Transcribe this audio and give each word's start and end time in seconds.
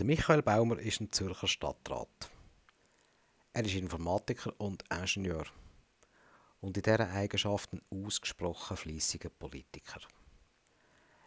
Der 0.00 0.06
Michael 0.06 0.40
Baumer 0.40 0.78
ist 0.78 1.02
ein 1.02 1.12
Zürcher 1.12 1.46
Stadtrat. 1.46 2.30
Er 3.52 3.66
ist 3.66 3.74
Informatiker 3.74 4.58
und 4.58 4.82
Ingenieur 4.90 5.44
und 6.62 6.74
in 6.78 6.82
dieser 6.82 7.10
Eigenschaft 7.10 7.74
ein 7.74 7.82
ausgesprochen 7.90 8.78
fleissiger 8.78 9.28
Politiker. 9.28 10.00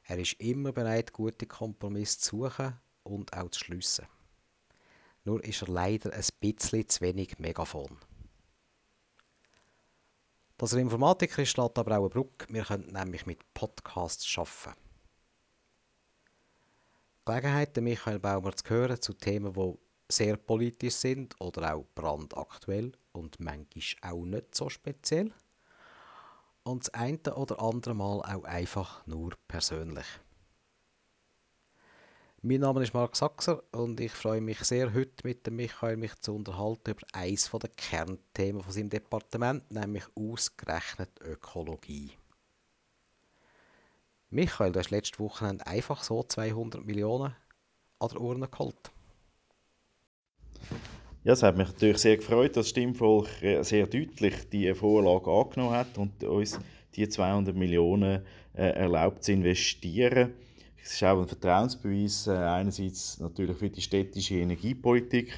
Er 0.05 0.17
ist 0.17 0.39
immer 0.39 0.71
bereit, 0.71 1.13
gute 1.13 1.45
Kompromisse 1.45 2.17
zu 2.17 2.47
suchen 2.47 2.73
und 3.03 3.31
auch 3.37 3.51
zu 3.51 3.59
schliessen. 3.59 4.07
Nur 5.23 5.43
ist 5.43 5.61
er 5.61 5.67
leider 5.67 6.11
ein 6.11 6.25
bisschen 6.39 6.89
zu 6.89 7.01
wenig 7.01 7.37
Megafon. 7.37 7.99
Dass 10.57 10.73
er 10.73 10.79
Informatiker 10.79 11.43
ist, 11.43 11.55
lässt 11.57 11.77
aber 11.77 11.91
auch 11.91 12.05
eine 12.05 12.09
Brücke. 12.09 12.51
Wir 12.51 12.63
können 12.63 12.91
nämlich 12.91 13.27
mit 13.27 13.53
Podcasts 13.53 14.35
arbeiten. 14.35 14.82
Gelegenheit, 17.25 17.77
Michael 17.77 18.19
Baumer 18.19 18.53
zu 18.53 18.69
hören 18.69 19.01
zu 19.01 19.13
Themen, 19.13 19.53
die 19.53 19.79
sehr 20.09 20.35
politisch 20.35 20.95
sind 20.95 21.39
oder 21.39 21.73
auch 21.73 21.85
brandaktuell 21.95 22.91
und 23.13 23.39
manchmal 23.39 24.11
auch 24.11 24.25
nicht 24.25 24.53
so 24.53 24.69
speziell. 24.69 25.31
Und 26.63 26.83
das 26.83 26.93
eine 26.93 27.35
oder 27.35 27.61
andere 27.61 27.93
Mal 27.93 28.19
auch 28.19 28.43
einfach 28.43 29.07
nur 29.07 29.31
persönlich. 29.47 30.05
Mein 32.41 32.59
Name 32.59 32.83
ist 32.83 32.93
Marc 32.93 33.15
Sachser 33.15 33.63
und 33.71 34.01
ich 34.01 34.11
freue 34.11 34.41
mich 34.41 34.59
sehr, 34.59 34.93
heute 34.93 35.25
mit 35.25 35.47
dem 35.47 35.55
Michael 35.55 35.95
mich 35.95 36.15
zu 36.15 36.35
unterhalten 36.35 36.91
über 36.91 37.07
eines 37.13 37.49
der 37.49 37.69
Kernthemen 37.69 38.61
von 38.61 38.73
seinem 38.73 38.89
Departement, 38.89 39.71
nämlich 39.71 40.03
ausgerechnet 40.13 41.21
Ökologie. 41.21 42.11
Michael, 44.33 44.71
du 44.71 44.79
hast 44.79 44.89
letzte 44.89 45.19
Woche 45.19 45.55
einfach 45.63 46.01
so 46.01 46.23
200 46.23 46.83
Millionen 46.83 47.35
an 47.99 48.09
der 48.09 48.19
Urne 48.19 48.47
geholt. 48.47 48.91
Ja, 51.23 51.33
es 51.33 51.43
hat 51.43 51.55
mich 51.55 51.67
natürlich 51.67 51.99
sehr 51.99 52.17
gefreut, 52.17 52.57
dass 52.57 52.65
das 52.65 52.69
Stimmvolk 52.69 53.27
sehr 53.61 53.85
deutlich 53.85 54.49
die 54.51 54.73
Vorlage 54.73 55.29
angenommen 55.29 55.75
hat 55.75 55.99
und 55.99 56.23
uns 56.23 56.59
die 56.95 57.07
200 57.07 57.55
Millionen 57.55 58.23
äh, 58.55 58.69
erlaubt 58.69 59.23
zu 59.23 59.33
investieren. 59.33 60.33
Es 60.83 60.93
ist 60.93 61.03
auch 61.03 61.21
ein 61.21 61.27
Vertrauensbeweis, 61.27 62.25
äh, 62.25 62.31
einerseits 62.31 63.19
natürlich 63.19 63.57
für 63.57 63.69
die 63.69 63.81
städtische 63.81 64.35
Energiepolitik, 64.35 65.31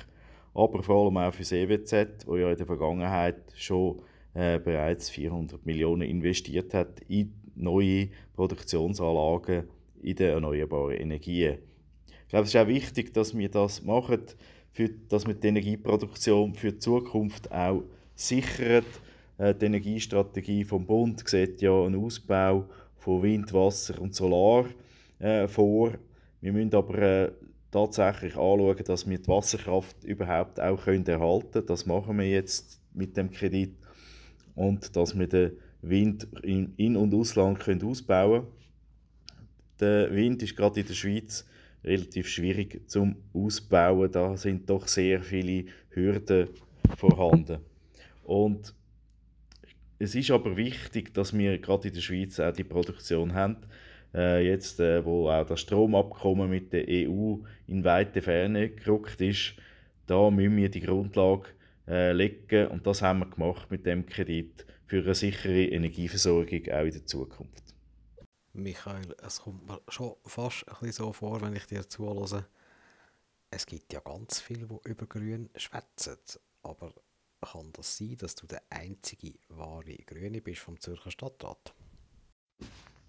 aber 0.54 0.82
vor 0.82 1.06
allem 1.06 1.18
auch 1.18 1.34
für 1.34 1.44
das 1.44 1.52
EWZ, 1.52 2.26
wo 2.28 2.38
ja 2.38 2.50
in 2.50 2.58
der 2.58 2.66
Vergangenheit 2.66 3.42
schon 3.58 4.02
äh, 4.34 4.58
bereits 4.58 5.10
400 5.10 5.66
Millionen 5.66 6.04
investiert 6.04 6.74
hat 6.74 7.02
in 7.10 7.45
neue 7.56 8.10
Produktionsanlagen 8.34 9.64
in 10.02 10.16
den 10.16 10.30
erneuerbaren 10.30 10.98
Energien. 10.98 11.58
Ich 12.24 12.30
glaube, 12.30 12.44
es 12.44 12.54
ist 12.54 12.60
auch 12.60 12.68
wichtig, 12.68 13.14
dass 13.14 13.38
wir 13.38 13.50
das 13.50 13.84
machen, 13.84 14.22
für, 14.72 14.90
dass 14.90 15.26
wir 15.26 15.34
die 15.34 15.48
Energieproduktion 15.48 16.54
für 16.54 16.72
die 16.72 16.80
Zukunft 16.80 17.52
auch 17.52 17.84
sichern. 18.16 18.84
Äh, 19.38 19.56
die 19.56 19.66
Energiestrategie 19.66 20.64
vom 20.64 20.86
Bund 20.86 21.28
sieht 21.28 21.62
ja 21.62 21.86
einen 21.86 22.04
Ausbau 22.04 22.66
von 22.98 23.24
Wind, 23.24 23.54
Wasser 23.54 24.02
und 24.02 24.16
Solar 24.16 24.66
äh, 25.20 25.48
vor. 25.48 25.94
Wir 26.42 26.52
müssen 26.52 26.76
aber 26.76 26.98
äh, 27.00 27.32
tatsächlich 27.72 28.34
anschauen, 28.34 28.84
dass 28.86 29.10
wir 29.10 29.18
die 29.18 29.28
Wasserkraft 29.28 30.04
überhaupt 30.04 30.60
auch 30.60 30.84
können 30.84 31.06
erhalten 31.06 31.52
können. 31.52 31.66
Das 31.68 31.86
machen 31.86 32.18
wir 32.18 32.30
jetzt 32.30 32.82
mit 32.94 33.18
dem 33.18 33.32
Kredit. 33.32 33.76
Und 34.56 34.96
dass 34.96 35.18
wir 35.18 35.28
den 35.28 35.58
Wind 35.90 36.28
in, 36.44 36.74
in 36.78 36.96
und 36.96 37.14
Ausland 37.14 37.60
können 37.60 37.84
ausbauen. 37.84 38.48
Der 39.80 40.14
Wind 40.14 40.42
ist 40.44 40.56
gerade 40.56 40.80
in 40.80 40.88
der 40.88 40.94
Schweiz 40.94 41.46
relativ 41.84 42.28
schwierig 42.28 42.90
zum 42.90 43.16
Ausbauen. 43.34 44.12
Da 44.12 44.38
sind 44.38 44.70
doch 44.70 44.88
sehr 44.88 45.22
viele 45.22 45.66
Hürden 45.90 46.50
vorhanden. 46.98 47.60
Und 48.24 48.74
es 50.00 50.16
ist 50.16 50.32
aber 50.32 50.58
wichtig, 50.58 51.14
dass 51.14 51.38
wir 51.38 51.58
gerade 51.60 51.88
in 51.88 51.94
der 51.94 52.02
Schweiz 52.02 52.40
auch 52.40 52.54
die 52.54 52.64
Produktion 52.64 53.34
haben. 53.34 53.58
Äh, 54.14 54.48
jetzt, 54.48 54.80
äh, 54.80 55.04
wo 55.06 55.30
auch 55.30 55.46
das 55.46 55.62
Stromabkommen 55.62 56.50
mit 56.50 56.74
der 56.74 56.86
EU 56.88 57.38
in 57.68 57.84
weite 57.84 58.22
Ferne 58.22 58.70
gerückt 58.70 59.22
ist, 59.22 59.56
da 60.08 60.30
müssen 60.30 60.58
wir 60.58 60.70
die 60.70 60.82
Grundlage 60.82 61.50
äh, 61.88 62.12
legen 62.14 62.68
und 62.68 62.88
das 62.88 63.02
haben 63.02 63.20
wir 63.20 63.30
gemacht 63.30 63.70
mit 63.72 63.86
dem 63.86 64.06
Kredit 64.06 64.66
für 64.88 65.04
eine 65.04 65.16
sichere 65.16 65.66
Energieversorgung 65.66 66.62
auch 66.72 66.86
in 66.86 66.92
der 66.92 67.06
Zukunft. 67.06 67.64
Michael, 68.54 69.16
es 69.22 69.42
kommt 69.42 69.68
mir 69.68 69.82
schon 69.90 70.16
fast 70.26 70.68
ein 70.68 70.76
bisschen 70.80 71.06
so 71.06 71.14
vor, 71.14 71.42
wenn 71.42 71.56
ich 71.56 71.66
dir 71.66 71.88
zuhöre. 71.88 72.46
Es 73.50 73.66
gibt 73.66 73.92
ja 73.92 74.00
ganz 74.00 74.40
viele, 74.40 74.68
die 74.68 74.90
über 74.90 75.06
Grün 75.06 75.50
schwätzen. 75.56 76.18
Aber 76.64 76.94
kann 77.42 77.72
das 77.74 77.98
sein, 77.98 78.18
dass 78.18 78.36
du 78.36 78.48
der 78.48 78.62
einzige 78.70 79.34
wahre 79.50 79.96
Grüne 80.06 80.42
bist 80.42 80.62
vom 80.62 80.80
Zürcher 80.80 81.12
Stadtrat? 81.12 81.74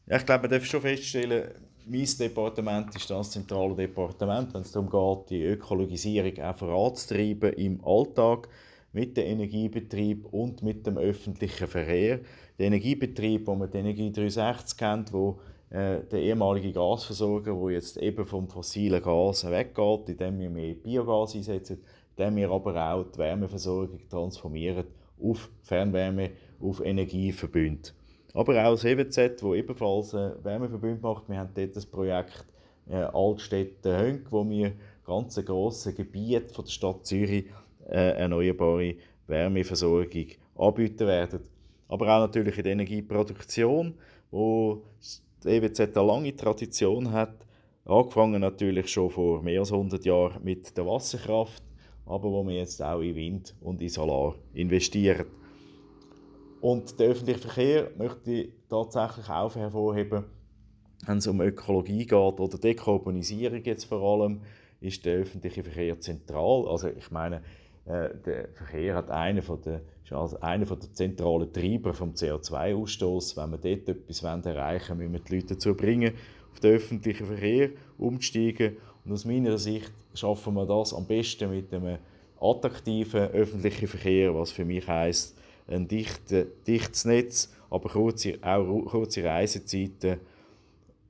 Ja, 0.07 0.19
ich 0.19 0.27
glaube, 0.27 0.43
man 0.43 0.51
darf 0.51 0.65
schon 0.65 0.83
feststellen, 0.83 1.53
mein 1.87 2.07
Departement 2.19 2.95
ist 2.95 3.11
das 3.11 3.31
zentrale 3.31 3.75
Departement, 3.75 4.53
wenn 4.55 4.63
es 4.63 4.73
darum 4.73 4.91
geht, 4.91 5.31
die 5.31 5.43
Ökologisierung 5.45 6.39
auch 6.41 6.57
voranzutreiben 6.57 7.53
im 7.55 7.85
Alltag 7.85 8.49
mit 8.93 9.17
dem 9.17 9.27
Energiebetrieb 9.27 10.27
und 10.33 10.63
mit 10.63 10.87
dem 10.87 10.97
öffentlichen 10.97 11.67
Verkehr. 11.67 12.21
Der 12.59 12.67
Energiebetrieb, 12.67 13.47
wo 13.47 13.55
man 13.55 13.71
die 13.71 13.79
Energie 13.79 14.11
360 14.11 14.79
kennt, 14.79 15.13
wo 15.13 15.39
äh, 15.71 16.01
der 16.11 16.21
ehemalige 16.21 16.73
Gasversorger, 16.73 17.55
wo 17.57 17.69
jetzt 17.69 17.97
eben 17.99 18.25
vom 18.25 18.49
fossilen 18.49 19.03
Gas 19.03 19.49
weggeht, 19.51 20.09
indem 20.09 20.39
wir 20.39 20.51
mehr 20.51 20.75
Biogas 20.75 21.35
einsetzen, 21.35 21.83
indem 22.17 22.37
wir 22.37 22.51
aber 22.51 22.93
auch 22.93 23.05
die 23.05 23.19
Wärmeversorgung 23.19 24.01
transformieren 24.09 24.85
auf 25.23 25.51
Fernwärme, 25.63 26.31
auf 26.61 26.81
Energieverbünde. 26.85 27.91
Aber 28.35 28.53
auch 28.67 28.73
das 28.73 28.85
EWZ, 28.85 29.43
wo 29.43 29.55
ebenfalls 29.55 30.15
äh, 30.15 30.33
Wärmeverbünde 30.43 31.01
macht. 31.01 31.29
Wir 31.29 31.39
haben 31.39 31.51
dort 31.55 31.75
das 31.75 31.87
Projekt 31.87 32.45
äh, 32.89 32.97
Altstädte 32.97 33.99
Hönk, 33.99 34.31
wo 34.31 34.49
wir 34.49 34.73
ganz 35.07 35.43
grosse 35.45 35.95
Gebiete 35.95 36.53
von 36.53 36.65
der 36.65 36.73
Stadt 36.73 37.07
Zürich 37.07 37.47
äh, 37.89 38.19
erneuerbare 38.19 38.97
Wärmeversorgung 39.27 40.27
anbieten 40.57 41.07
werden. 41.07 41.41
Aber 41.89 42.07
auch 42.07 42.21
natürlich 42.21 42.57
in 42.59 42.65
der 42.65 42.73
Energieproduktion, 42.73 43.95
wo 44.31 44.83
die 45.45 45.49
EWZ 45.49 45.97
eine 45.97 46.07
lange 46.07 46.35
Tradition 46.37 47.13
hat, 47.13 47.47
angefangen 47.85 48.41
natürlich 48.41 48.89
schon 48.89 49.11
vor 49.11 49.43
mehr 49.43 49.61
als 49.61 49.73
100 49.73 50.05
Jahren 50.05 50.43
mit 50.43 50.77
der 50.77 50.87
Wasserkraft, 50.87 51.63
aber 52.05 52.31
wo 52.31 52.45
wir 52.45 52.57
jetzt 52.57 52.83
auch 52.83 53.01
in 53.01 53.15
Wind 53.15 53.55
und 53.61 53.81
in 53.81 53.89
Solar 53.89 54.35
investieren. 54.53 55.27
Und 56.61 56.99
der 56.99 57.11
öffentliche 57.11 57.39
Verkehr 57.41 57.91
möchte 57.97 58.33
ich 58.33 58.53
tatsächlich 58.69 59.29
auch 59.29 59.55
hervorheben, 59.55 60.25
wenn 61.07 61.19
es 61.19 61.27
um 61.27 61.41
Ökologie 61.41 62.07
geht 62.07 62.13
oder 62.13 62.59
Dekarbonisierung 62.59 63.63
jetzt 63.63 63.85
vor 63.85 64.03
allem, 64.03 64.41
ist 64.81 65.05
der 65.05 65.19
öffentliche 65.19 65.63
Verkehr 65.63 66.01
zentral. 66.01 66.67
Also 66.67 66.89
ich 66.89 67.11
meine, 67.11 67.43
der 67.87 68.49
Verkehr 68.55 68.97
hat 68.97 69.11
einen 69.11 69.43
von 69.43 69.61
der, 69.63 69.81
ist 70.05 70.13
also 70.13 70.41
einer 70.41 70.67
von 70.67 70.81
der 70.81 70.93
zentralen 70.93 71.53
Treiber 71.53 71.95
vom 71.95 72.13
CO2-Ausstoß. 72.13 73.37
Wenn 73.37 73.51
wir 73.51 73.59
dort 73.59 73.89
etwas 73.89 74.23
erreichen 74.23 74.99
wollen, 74.99 75.13
müssen 75.13 75.25
wir 75.25 75.31
die 75.31 75.35
Leute 75.37 75.55
dazu 75.55 75.75
bringen, 75.75 76.15
auf 76.53 76.61
den 76.61 76.75
öffentlichen 76.75 77.27
Verkehr 77.27 77.71
umzusteigen. 77.97 78.77
Und 79.05 79.13
aus 79.13 79.25
meiner 79.25 79.57
Sicht 79.57 79.93
schaffen 80.15 80.55
wir 80.55 80.67
das 80.67 80.93
am 80.93 81.07
besten 81.07 81.51
mit 81.51 81.73
einem 81.73 81.99
attraktiven 82.41 83.31
öffentlichen 83.31 83.87
Verkehr, 83.87 84.35
was 84.35 84.51
für 84.51 84.65
mich 84.65 84.87
heißt 84.87 85.37
ein 85.69 85.89
dichte, 85.89 86.47
dichtes 86.67 87.05
Netz, 87.05 87.53
aber 87.71 87.89
kurze, 87.89 88.39
auch 88.43 88.85
kurze 88.87 89.25
Reisezeiten 89.25 90.21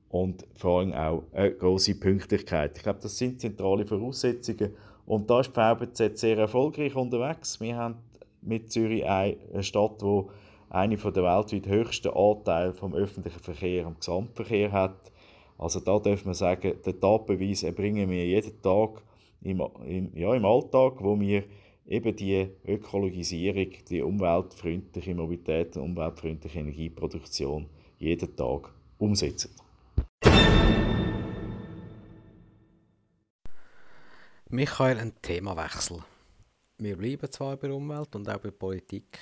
und 0.09 0.45
vor 0.55 0.79
allem 0.79 0.93
auch 0.93 1.23
eine 1.31 1.51
große 1.51 1.95
Pünktlichkeit. 1.95 2.77
Ich 2.77 2.83
glaube, 2.83 2.99
das 3.01 3.17
sind 3.17 3.41
zentrale 3.41 3.85
Voraussetzungen 3.85 4.71
und 5.07 5.29
da 5.29 5.39
ist 5.39 5.55
die 5.55 5.59
VBZ 5.59 6.19
sehr 6.19 6.37
erfolgreich 6.37 6.95
unterwegs. 6.95 7.61
Wir 7.61 7.77
haben 7.77 7.95
mit 8.41 8.71
Zürich 8.71 9.05
eine 9.05 9.63
Stadt, 9.63 10.01
die 10.01 10.23
eine 10.69 10.97
der 10.97 11.23
weltweit 11.23 11.65
höchsten 11.65 12.09
Anteile 12.09 12.73
vom 12.73 12.93
öffentlichen 12.93 13.39
Verkehr 13.39 13.85
am 13.85 13.95
Gesamtverkehr 13.95 14.71
hat. 14.73 15.11
Also 15.57 15.79
da 15.79 15.97
darf 15.97 16.25
man 16.25 16.33
sagen, 16.33 16.73
den 16.85 16.99
Tatbeweis 16.99 17.63
erbringen 17.63 18.09
wir 18.09 18.25
jeden 18.25 18.61
Tag 18.61 19.01
im, 19.41 19.63
im, 19.85 20.11
ja, 20.13 20.35
im 20.35 20.45
Alltag, 20.45 20.95
wo 20.99 21.17
wir 21.17 21.45
eben 21.87 22.15
die 22.15 22.49
Ökologisierung, 22.67 23.69
die 23.89 24.01
umweltfreundliche 24.01 25.15
Mobilität 25.15 25.77
und 25.77 25.83
umweltfreundliche 25.83 26.59
Energieproduktion 26.59 27.65
jeden 27.97 28.35
Tag 28.35 28.73
umsetzen. 28.97 29.51
Michael, 34.49 34.97
ein 34.97 35.21
Themawechsel. 35.21 36.05
Wir 36.77 36.95
bleiben 36.95 37.29
zwar 37.29 37.57
bei 37.57 37.69
Umwelt 37.69 38.15
und 38.15 38.29
auch 38.29 38.39
bei 38.39 38.49
Politik. 38.49 39.19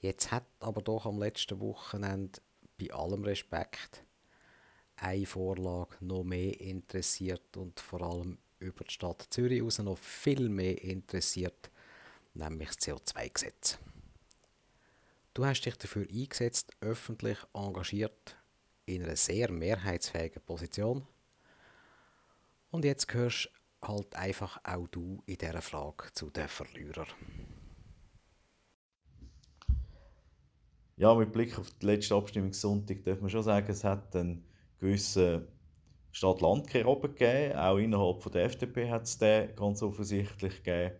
Jetzt 0.00 0.32
hat 0.32 0.46
aber 0.60 0.80
doch 0.80 1.04
am 1.04 1.18
letzten 1.18 1.60
Wochenende 1.60 2.40
bei 2.78 2.90
allem 2.94 3.24
Respekt 3.24 4.02
eine 4.96 5.26
Vorlage 5.26 5.96
noch 6.00 6.24
mehr 6.24 6.58
interessiert 6.58 7.58
und 7.58 7.78
vor 7.78 8.00
allem 8.00 8.38
über 8.58 8.84
die 8.84 8.94
Stadt 8.94 9.26
Zürich 9.28 9.58
hinaus 9.58 9.78
noch 9.80 9.98
viel 9.98 10.48
mehr 10.48 10.82
interessiert, 10.82 11.70
nämlich 12.32 12.70
das 12.70 12.78
CO2-Gesetz. 12.78 13.78
Du 15.34 15.44
hast 15.44 15.60
dich 15.60 15.76
dafür 15.76 16.06
eingesetzt, 16.10 16.72
öffentlich 16.80 17.38
engagiert, 17.52 18.34
in 18.86 19.02
einer 19.02 19.16
sehr 19.16 19.50
mehrheitsfähigen 19.50 20.40
Position. 20.40 21.06
Und 22.70 22.86
jetzt 22.86 23.08
gehörst 23.08 23.50
halt 23.88 24.14
einfach 24.16 24.58
auch 24.64 24.86
du 24.88 25.22
in 25.26 25.38
dieser 25.38 25.62
Frage 25.62 26.04
zu 26.12 26.30
den 26.30 26.48
Verlierern. 26.48 27.06
Ja, 30.96 31.14
mit 31.14 31.32
Blick 31.32 31.58
auf 31.58 31.70
die 31.80 31.86
letzte 31.86 32.14
Abstimmungssonntag 32.14 33.02
darf 33.04 33.20
man 33.20 33.30
schon 33.30 33.42
sagen, 33.42 33.66
es 33.68 33.82
hat 33.82 34.14
einen 34.14 34.44
gewissen 34.78 35.48
Stadt-Land-Kehr 36.12 36.84
gegeben. 36.84 37.58
Auch 37.58 37.78
innerhalb 37.78 38.22
von 38.22 38.30
der 38.32 38.44
FDP 38.44 38.90
hat 38.90 39.02
es 39.02 39.18
den 39.18 39.54
ganz 39.56 39.82
offensichtlich 39.82 40.62
gegeben. 40.62 40.94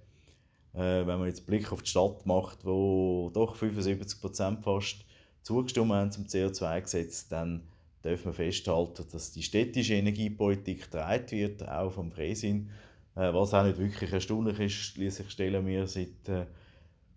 Äh, 0.74 1.06
wenn 1.06 1.18
man 1.18 1.26
jetzt 1.26 1.46
Blick 1.46 1.70
auf 1.70 1.82
die 1.82 1.90
Stadt 1.90 2.26
macht, 2.26 2.64
wo 2.64 3.30
doch 3.32 3.56
75% 3.56 4.62
fast 4.62 5.04
zugestimmt 5.42 5.92
haben 5.92 6.10
zum 6.10 6.24
CO2-Gesetz, 6.24 7.28
dann 7.28 7.68
darf 8.04 8.24
man 8.24 8.34
festhalten, 8.34 9.04
dass 9.10 9.32
die 9.32 9.42
städtische 9.42 9.94
Energiepolitik 9.94 10.82
getragen 10.82 11.30
wird, 11.30 11.68
auch 11.68 11.90
vom 11.90 12.12
Freisinn. 12.12 12.70
Äh, 13.16 13.32
was 13.32 13.54
auch 13.54 13.64
nicht 13.64 13.78
wirklich 13.78 14.12
erstaunlich 14.12 14.60
ist, 14.60 14.74
schließlich 14.74 15.30
stellen 15.30 15.66
wir 15.66 15.86
seit 15.86 16.28
äh, 16.28 16.46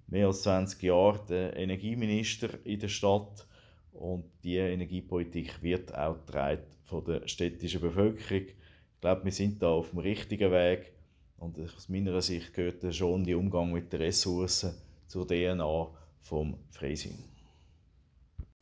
mehr 0.08 0.28
als 0.28 0.44
20 0.44 0.82
Jahren 0.84 1.28
den 1.28 1.54
Energieminister 1.54 2.50
in 2.64 2.80
der 2.80 2.88
Stadt 2.88 3.46
und 3.92 4.26
die 4.44 4.56
Energiepolitik 4.56 5.62
wird 5.62 5.94
auch 5.94 6.26
getragen 6.26 6.64
von 6.86 7.04
der 7.04 7.28
städtischen 7.28 7.82
Bevölkerung. 7.82 8.48
Ich 8.48 9.02
glaube, 9.02 9.26
wir 9.26 9.32
sind 9.32 9.62
da 9.62 9.70
auf 9.70 9.90
dem 9.90 10.00
richtigen 10.00 10.52
Weg 10.52 10.94
und 11.38 11.60
aus 11.60 11.90
meiner 11.90 12.22
Sicht 12.22 12.54
gehört 12.54 12.96
schon 12.96 13.26
der 13.26 13.38
Umgang 13.38 13.74
mit 13.74 13.92
den 13.92 14.02
Ressourcen 14.02 14.74
zur 15.08 15.28
DNA 15.28 15.90
vom 16.22 16.58
Freisinn. 16.70 17.37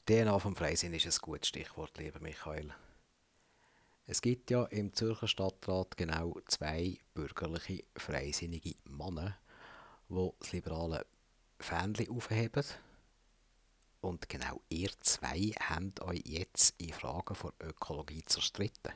DNA 0.07 0.37
vom 0.37 0.55
Freisinn 0.55 0.93
ist 0.93 1.07
ein 1.07 1.17
gutes 1.19 1.47
Stichwort, 1.47 1.97
lieber 1.97 2.19
Michael. 2.19 2.71
Es 4.05 4.21
gibt 4.21 4.51
ja 4.51 4.65
im 4.65 4.93
Zürcher 4.93 5.27
Stadtrat 5.27 5.97
genau 5.97 6.39
zwei 6.45 6.99
bürgerliche, 7.15 7.83
freisinnige 7.95 8.75
Männer, 8.83 9.35
die 10.07 10.29
das 10.39 10.51
liberale 10.51 11.07
Fähnchen 11.59 12.11
aufheben. 12.11 12.63
Und 13.99 14.29
genau 14.29 14.61
ihr 14.69 14.91
zwei 14.99 15.53
habt 15.59 16.01
euch 16.01 16.21
jetzt 16.23 16.79
in 16.79 16.93
Fragen 16.93 17.33
von 17.33 17.53
Ökologie 17.59 18.23
zerstritten. 18.25 18.93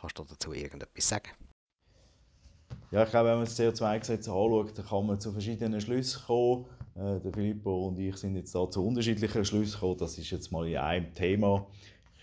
Kannst 0.00 0.20
du 0.20 0.22
dazu 0.22 0.52
irgendetwas 0.52 1.08
sagen? 1.08 1.30
Ja, 2.92 3.02
ich 3.02 3.10
glaube, 3.10 3.30
wenn 3.30 3.38
man 3.38 3.44
das 3.44 3.58
CO2-Gesetz 3.58 4.28
anschaut, 4.28 4.78
dann 4.78 4.86
kann 4.86 5.06
man 5.06 5.20
zu 5.20 5.32
verschiedenen 5.32 5.80
Schlüssen 5.80 6.22
kommen. 6.26 6.66
Äh, 6.98 7.20
der 7.20 7.32
Filippo 7.32 7.86
und 7.86 7.98
ich 7.98 8.16
sind 8.16 8.34
jetzt 8.34 8.54
da 8.54 8.68
zu 8.68 8.84
unterschiedlichen 8.84 9.44
Schlüssen 9.44 9.74
gekommen. 9.74 9.98
Das 9.98 10.18
ist 10.18 10.30
jetzt 10.30 10.50
mal 10.50 10.66
in 10.66 10.76
einem 10.76 11.14
Thema. 11.14 11.66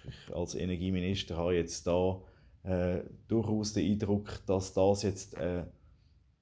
Ich 0.05 0.35
als 0.35 0.53
Energieminister 0.53 1.37
habe 1.37 1.55
jetzt 1.55 1.87
da 1.87 2.21
äh, 2.63 3.01
durchaus 3.27 3.73
den 3.73 3.91
Eindruck, 3.91 4.41
dass 4.45 4.73
das 4.73 5.03
jetzt 5.03 5.37
eine 5.37 5.71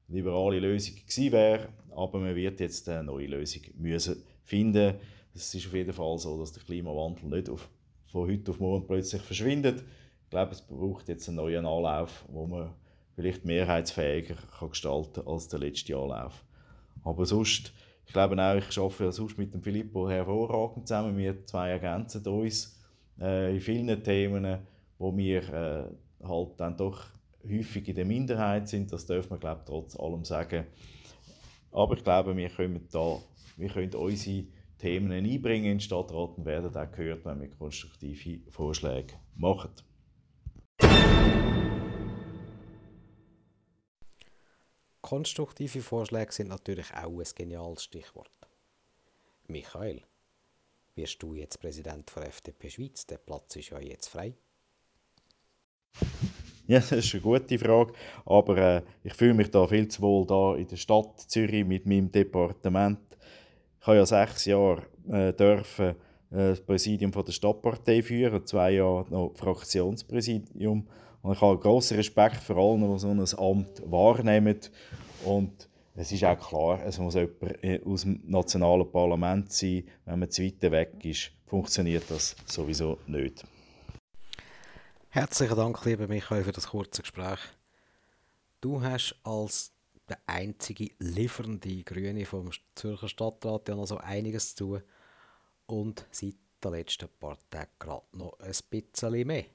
liberale 0.07 0.59
Lösung 0.59 0.95
gewesen 0.95 1.31
wäre, 1.31 1.69
aber 1.91 2.19
man 2.19 2.35
wird 2.35 2.59
jetzt 2.59 2.89
eine 2.89 3.03
neue 3.03 3.27
Lösung 3.27 3.61
müssen 3.77 4.23
finden. 4.43 4.95
Es 5.35 5.53
ist 5.53 5.67
auf 5.67 5.73
jeden 5.73 5.93
Fall 5.93 6.17
so, 6.17 6.39
dass 6.39 6.53
der 6.53 6.63
Klimawandel 6.63 7.29
nicht 7.29 7.49
auf, 7.49 7.69
von 8.07 8.27
heute 8.27 8.51
auf 8.51 8.59
morgen 8.59 8.87
plötzlich 8.87 9.21
verschwindet. 9.21 9.83
Ich 10.23 10.29
glaube, 10.29 10.51
es 10.51 10.61
braucht 10.61 11.07
jetzt 11.07 11.27
einen 11.27 11.37
neuen 11.37 11.65
Anlauf, 11.65 12.25
wo 12.27 12.47
man 12.47 12.73
vielleicht 13.15 13.45
mehrheitsfähiger 13.45 14.35
kann 14.57 14.69
gestalten 14.69 15.27
als 15.27 15.47
der 15.47 15.59
letzte 15.59 15.95
Anlauf. 15.95 16.43
Aber 17.03 17.25
sonst, 17.25 17.73
ich 18.05 18.13
glaube 18.13 18.41
auch, 18.41 18.55
ich 18.55 18.77
arbeite 18.77 19.11
sonst 19.11 19.37
mit 19.37 19.53
dem 19.53 19.61
Filippo 19.61 20.09
hervorragend 20.09 20.87
zusammen. 20.87 21.17
Wir 21.17 21.45
zwei 21.45 21.71
ergänzen 21.71 22.25
uns 22.27 22.79
äh, 23.19 23.55
in 23.55 23.61
vielen 23.61 24.03
Themen, 24.03 24.59
wo 24.97 25.15
wir 25.15 25.41
äh, 25.53 26.27
halt 26.27 26.49
dann 26.57 26.77
doch 26.77 27.05
häufig 27.43 27.87
in 27.87 27.95
der 27.95 28.05
Minderheit 28.05 28.67
sind. 28.67 28.91
Das 28.91 29.05
dürfen 29.05 29.31
wir, 29.31 29.37
glaube 29.37 29.61
ich, 29.61 29.65
trotz 29.65 29.99
allem 29.99 30.23
sagen. 30.23 30.65
Aber 31.71 31.97
ich 31.97 32.03
glaube, 32.03 32.35
wir 32.35 32.49
können, 32.49 32.87
da, 32.91 33.17
wir 33.57 33.69
können 33.69 33.93
unsere 33.95 34.45
Themen 34.77 35.11
einbringen 35.11 35.65
in 35.65 35.71
den 35.71 35.79
Stadtrat 35.79 36.37
und 36.37 36.45
werden 36.45 36.75
auch 36.75 36.91
gehört, 36.91 37.25
wenn 37.25 37.41
wir 37.41 37.49
konstruktive 37.49 38.51
Vorschläge 38.51 39.13
machen. 39.35 39.71
Konstruktive 45.13 45.83
Vorschläge 45.83 46.31
sind 46.31 46.47
natürlich 46.47 46.91
auch 46.91 47.19
ein 47.19 47.27
geniales 47.35 47.83
Stichwort. 47.83 48.31
Michael, 49.45 50.01
wirst 50.95 51.21
du 51.21 51.35
jetzt 51.35 51.59
Präsident 51.59 52.11
der 52.15 52.29
FDP 52.29 52.71
Schweiz? 52.71 53.05
Der 53.05 53.19
Platz 53.19 53.55
ist 53.55 53.69
ja 53.69 53.79
jetzt 53.79 54.07
frei. 54.07 54.33
Ja, 56.65 56.79
das 56.79 56.93
ist 56.93 57.13
eine 57.13 57.21
gute 57.21 57.59
Frage, 57.59 57.93
aber 58.25 58.57
äh, 58.57 58.81
ich 59.03 59.13
fühle 59.13 59.35
mich 59.35 59.51
da 59.51 59.67
viel 59.67 59.87
zu 59.87 60.01
wohl 60.01 60.25
da 60.25 60.55
in 60.55 60.67
der 60.67 60.77
Stadt 60.77 61.19
Zürich 61.19 61.63
mit 61.63 61.85
meinem 61.85 62.11
Departement. 62.11 62.97
Ich 63.81 63.85
habe 63.85 63.97
ja 63.97 64.07
sechs 64.07 64.45
Jahre 64.45 64.81
äh, 65.11 65.31
dürfen, 65.31 65.89
äh, 65.89 65.95
das 66.31 66.61
Präsidium 66.61 67.13
von 67.13 67.23
der 67.23 67.33
Stadtpartei 67.33 68.01
führen, 68.01 68.47
zwei 68.47 68.71
Jahre 68.71 69.05
noch 69.11 69.33
Fraktionspräsidium. 69.35 70.87
Und 71.23 71.31
ich 71.31 71.41
habe 71.41 71.57
grossen 71.57 71.95
Respekt 71.95 72.35
für 72.35 72.57
alle, 72.57 72.77
die 72.79 72.99
so 72.99 73.07
ein 73.07 73.19
Amt 73.39 73.81
wahrnehmen. 73.89 74.59
Und 75.23 75.69
es 75.95 76.11
ist 76.11 76.25
auch 76.25 76.37
klar, 76.37 76.85
es 76.85 76.99
muss 76.99 77.15
jemand 77.15 77.85
aus 77.85 78.01
dem 78.01 78.21
nationalen 78.25 78.91
Parlament 78.91 79.51
sein. 79.51 79.85
Wenn 80.03 80.19
man 80.19 80.29
zu 80.29 80.43
weg 80.43 80.93
ist, 81.03 81.31
funktioniert 81.45 82.03
das 82.09 82.35
sowieso 82.45 82.97
nicht. 83.07 83.45
Herzlichen 85.09 85.55
Dank, 85.55 85.85
lieber 85.85 86.07
Michael, 86.07 86.43
für 86.43 86.51
das 86.51 86.67
kurze 86.67 87.03
Gespräch. 87.03 87.39
Du 88.59 88.81
hast 88.81 89.15
als 89.23 89.71
der 90.09 90.17
einzige 90.25 90.89
liefernde 90.99 91.83
Grüne 91.83 92.25
vom 92.25 92.49
Zürcher 92.75 93.07
Stadtrat 93.07 93.69
ja 93.69 93.75
noch 93.75 93.85
so 93.85 93.97
einiges 93.97 94.55
zu 94.55 94.65
tun 94.65 94.83
und 95.67 96.05
seit 96.11 96.35
den 96.61 96.71
letzten 96.71 97.07
paar 97.17 97.37
Tagen 97.49 97.71
gerade 97.79 98.03
noch 98.11 98.37
ein 98.39 98.51
bisschen 98.69 99.27
mehr. 99.27 99.45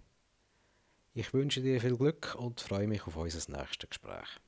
Ich 1.14 1.32
wünsche 1.32 1.60
dir 1.62 1.80
viel 1.80 1.96
Glück 1.96 2.36
und 2.38 2.60
freue 2.60 2.86
mich 2.86 3.06
auf 3.06 3.16
unser 3.16 3.58
nächstes 3.58 3.88
Gespräch. 3.88 4.40